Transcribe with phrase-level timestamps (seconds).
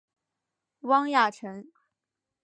[0.79, 1.67] 汪亚尘。